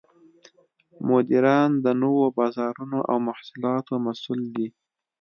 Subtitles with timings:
[1.07, 4.67] مدیران د نوو بازارونو او محصولاتو مسوول دي.